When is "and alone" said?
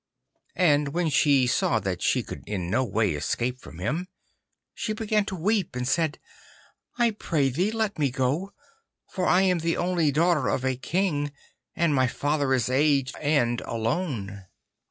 13.19-14.47